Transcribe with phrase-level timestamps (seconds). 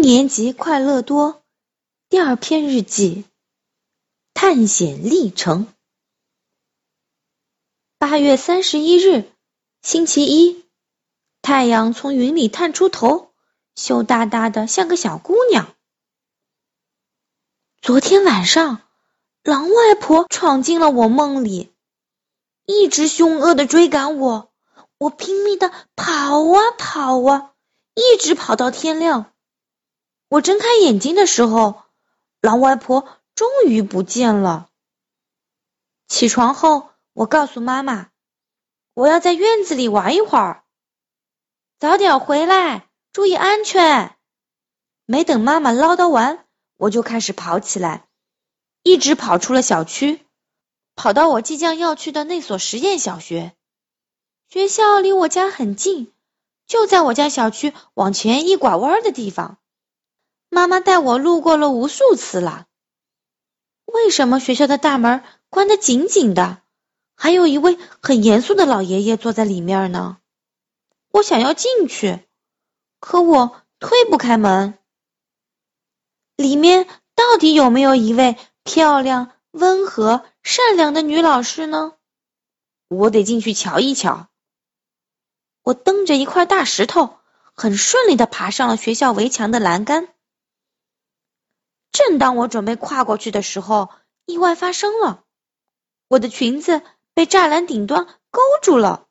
[0.00, 1.42] 一年级快乐多
[2.08, 3.26] 第二篇日记：
[4.32, 5.66] 探险历程。
[7.98, 9.30] 八月三十一日，
[9.82, 10.64] 星期一，
[11.42, 13.30] 太阳从云里探出头，
[13.74, 15.74] 羞答答的像个小姑娘。
[17.82, 18.80] 昨天晚上，
[19.42, 21.74] 狼外婆闯进了我梦里，
[22.64, 24.50] 一直凶恶的追赶我，
[24.96, 27.52] 我拼命的跑啊跑啊，
[27.94, 29.30] 一直跑到天亮。
[30.30, 31.82] 我睁开眼睛的时候，
[32.40, 34.68] 狼外婆终于不见了。
[36.06, 38.10] 起床后，我告诉妈妈，
[38.94, 40.62] 我要在院子里玩一会儿，
[41.80, 44.16] 早点回来，注意安全。
[45.04, 48.06] 没等妈妈唠叨完，我就开始跑起来，
[48.84, 50.24] 一直跑出了小区，
[50.94, 53.56] 跑到我即将要去的那所实验小学。
[54.48, 56.12] 学校离我家很近，
[56.68, 59.58] 就在我家小区往前一拐弯的地方。
[60.50, 62.66] 妈妈带我路过了无数次了。
[63.86, 66.60] 为什么学校的大门关得紧紧的，
[67.14, 70.18] 还有一位很严肃的老爷爷坐在里面呢？
[71.12, 72.20] 我想要进去，
[72.98, 74.78] 可我推不开门。
[76.36, 81.94] 里面到底有没有一位漂亮、温和、善良的女老师呢？
[82.88, 84.28] 我得进去瞧一瞧。
[85.62, 87.18] 我蹬着一块大石头，
[87.54, 90.08] 很顺利的爬上了学校围墙的栏杆。
[91.92, 93.90] 正当我准备跨过去的时候，
[94.24, 95.24] 意外发生了。
[96.08, 96.82] 我的裙子
[97.14, 99.06] 被栅栏顶端勾住了，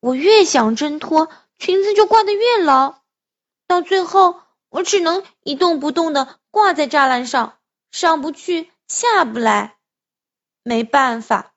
[0.00, 1.28] 我越想挣脱，
[1.58, 3.02] 裙子就挂得越牢，
[3.66, 7.58] 到最后我只能一动不动的挂在栅栏上，
[7.90, 9.78] 上不去，下不来。
[10.62, 11.54] 没办法，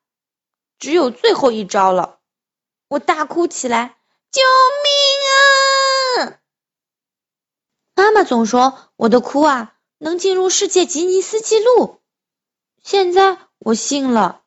[0.78, 2.20] 只有最后一招了。
[2.88, 3.98] 我大哭起来
[4.32, 4.42] ：“救
[6.24, 6.40] 命啊！”
[7.96, 9.76] 妈妈总说我的哭啊。
[10.00, 12.00] 能进入世界吉尼斯纪录，
[12.82, 14.42] 现在我信了。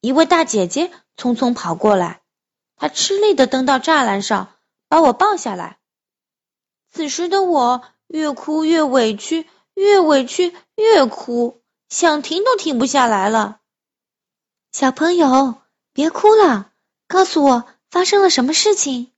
[0.00, 2.22] 一位大姐姐匆匆跑过来，
[2.74, 4.54] 她吃力的蹬到栅栏上，
[4.88, 5.78] 把我抱下来。
[6.90, 13.60] 此时的我越哭越委屈，越委屈越哭，想停都停不下来了。
[14.72, 15.56] 小朋友，
[15.92, 16.72] 别哭了，
[17.08, 19.12] 告诉我发生了什么事情。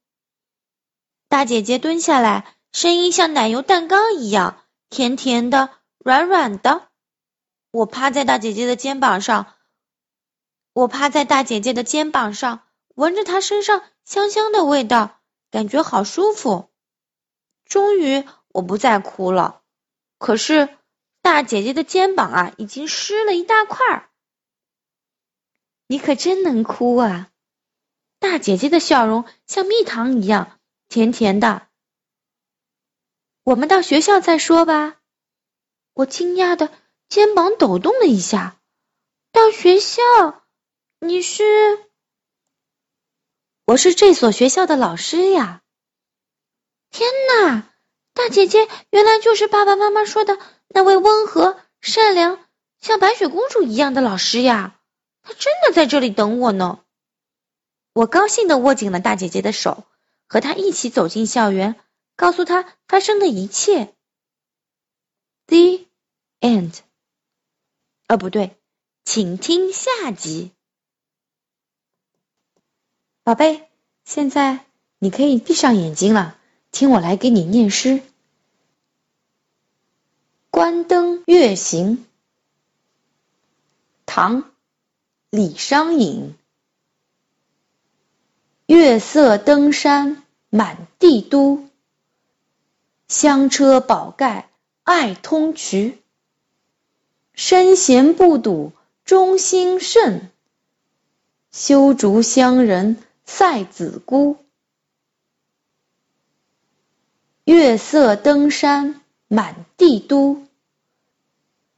[1.28, 4.64] 大姐姐蹲下来，声音像奶油蛋糕一样。
[4.90, 6.88] 甜甜的，软软的。
[7.70, 9.54] 我趴在大姐姐的肩膀上，
[10.72, 12.64] 我趴在大姐姐的肩膀上，
[12.96, 15.20] 闻着她身上香香的味道，
[15.52, 16.68] 感觉好舒服。
[17.64, 19.62] 终于，我不再哭了。
[20.18, 20.68] 可是，
[21.22, 24.10] 大姐姐的肩膀啊，已经湿了一大块。
[25.86, 27.30] 你可真能哭啊！
[28.18, 30.58] 大姐姐的笑容像蜜糖一样
[30.88, 31.68] 甜甜的。
[33.50, 34.98] 我们到学校再说吧。
[35.92, 36.70] 我惊讶的
[37.08, 38.60] 肩膀抖动了一下。
[39.32, 40.02] 到学校？
[41.00, 41.42] 你是？
[43.64, 45.62] 我是这所学校的老师呀。
[46.90, 47.68] 天哪！
[48.14, 52.38] 大姐姐原来就是爸爸妈妈说的那位温和、善良、
[52.80, 54.78] 像白雪公主一样的老师呀。
[55.22, 56.84] 她真的在这里等我呢。
[57.94, 59.82] 我高兴的握紧了大姐姐的手，
[60.28, 61.74] 和她一起走进校园。
[62.20, 63.94] 告诉他发生的一切。
[65.46, 65.86] The
[66.40, 66.80] end。
[68.08, 68.58] 哦，不对，
[69.06, 70.50] 请听下集。
[73.22, 73.70] 宝贝，
[74.04, 74.66] 现在
[74.98, 76.38] 你可以闭上眼睛了，
[76.70, 78.02] 听我来给你念诗。
[80.50, 82.04] 关灯月行，
[84.04, 84.52] 唐，
[85.30, 86.34] 李商隐。
[88.66, 91.69] 月色登山满地都。
[93.10, 94.48] 香车宝盖
[94.84, 95.94] 爱通衢，
[97.34, 98.70] 身闲不睹
[99.04, 100.30] 忠心甚。
[101.50, 104.36] 修竹乡人赛子姑，
[107.42, 110.46] 月色登山满地都。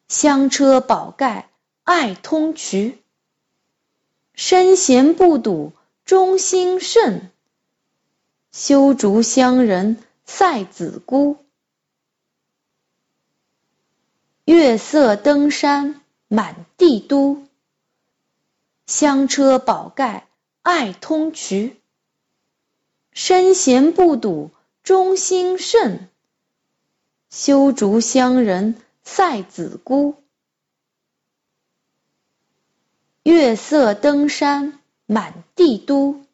[0.08, 1.48] 香车宝盖
[1.82, 2.98] 爱通衢，
[4.34, 5.72] 身闲不睹
[6.04, 7.30] 忠心甚。
[8.50, 9.96] 修竹乡人。
[10.24, 11.36] 赛子姑，
[14.44, 17.46] 月色登山满地都。
[18.86, 20.28] 香车宝盖
[20.62, 21.76] 爱通衢，
[23.12, 24.50] 身闲不睹
[24.82, 26.08] 忠心甚。
[27.30, 30.22] 修竹乡人赛子姑，
[33.22, 36.24] 月色登山满地都。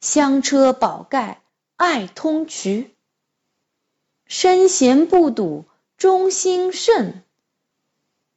[0.00, 1.42] 香车宝盖。
[1.78, 2.90] 爱通衢，
[4.26, 5.64] 身闲不睹
[5.96, 7.22] 忠心甚，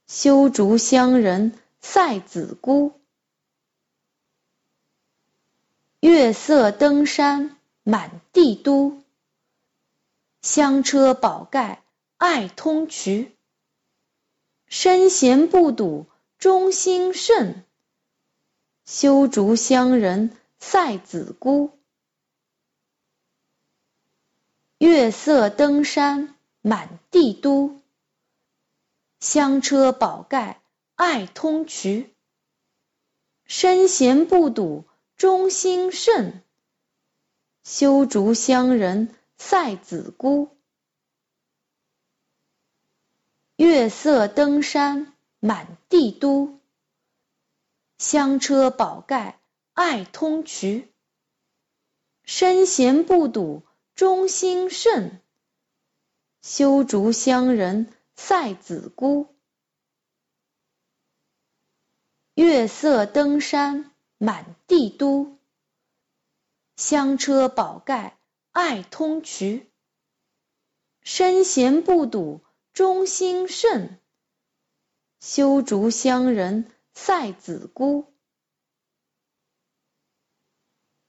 [0.05, 2.93] 修竹乡人赛子姑。
[6.01, 9.01] 月色登山满地都，
[10.43, 11.83] 香车宝盖
[12.17, 13.31] 爱通衢。
[14.67, 16.05] 身闲不睹
[16.37, 17.65] 忠心甚，
[18.85, 21.80] 修竹乡人赛子姑。
[24.81, 27.83] 月色登山满地都，
[29.19, 30.63] 香车宝盖
[30.95, 32.09] 爱通衢。
[33.45, 34.85] 身闲不睹
[35.17, 36.43] 忠心甚，
[37.63, 40.57] 修竹乡人赛子姑。
[43.57, 46.59] 月色登山满地都，
[47.99, 49.39] 香车宝盖
[49.73, 50.87] 爱通衢。
[52.23, 53.61] 身闲不睹
[54.01, 55.21] 忠心甚，
[56.41, 59.35] 修竹乡人赛子姑。
[62.33, 65.37] 月色登山满地都，
[66.77, 68.17] 香车宝盖
[68.51, 69.67] 爱通衢。
[71.03, 72.41] 身闲不睹
[72.73, 73.99] 忠心甚，
[75.19, 78.11] 修竹乡人赛子姑。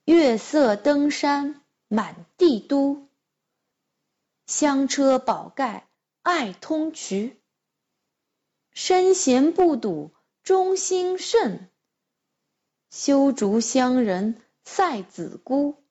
[0.05, 1.59] 月色登山。
[1.89, 3.07] 满帝都，
[4.47, 5.87] 香车宝盖
[6.23, 7.37] 爱通衢。
[8.73, 10.13] 身闲不睹
[10.43, 11.71] 忠心甚，
[12.89, 15.85] 修竹乡人赛子姑。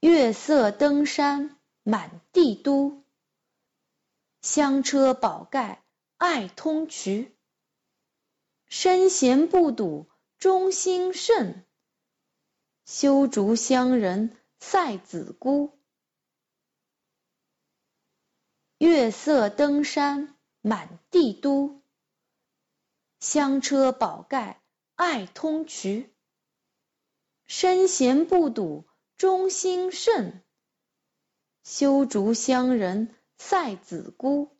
[0.00, 3.04] 月色登山满帝都，
[4.40, 5.84] 香车宝盖
[6.16, 7.30] 爱通衢。
[8.70, 10.08] 身闲不睹
[10.38, 11.66] 忠心甚。
[12.92, 15.78] 修竹乡人赛子姑。
[18.78, 21.84] 月色登山满地都，
[23.20, 24.60] 香车宝盖
[24.96, 26.10] 爱通衢。
[27.46, 30.42] 身闲不睹忠心甚，
[31.62, 34.59] 修竹乡人赛子姑。